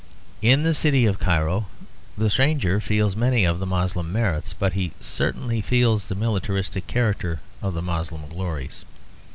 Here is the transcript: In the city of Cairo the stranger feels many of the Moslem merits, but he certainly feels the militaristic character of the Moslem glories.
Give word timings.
In 0.41 0.63
the 0.63 0.73
city 0.73 1.05
of 1.05 1.19
Cairo 1.19 1.67
the 2.17 2.31
stranger 2.31 2.79
feels 2.81 3.15
many 3.15 3.45
of 3.45 3.59
the 3.59 3.67
Moslem 3.67 4.11
merits, 4.11 4.51
but 4.51 4.73
he 4.73 4.93
certainly 4.99 5.61
feels 5.61 6.07
the 6.07 6.15
militaristic 6.15 6.87
character 6.87 7.39
of 7.61 7.75
the 7.75 7.83
Moslem 7.83 8.27
glories. 8.27 8.83